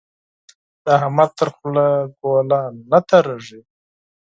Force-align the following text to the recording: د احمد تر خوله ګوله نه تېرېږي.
د 0.83 0.85
احمد 0.97 1.29
تر 1.39 1.49
خوله 1.55 1.87
ګوله 2.21 2.61
نه 2.89 2.99
تېرېږي. 3.09 3.61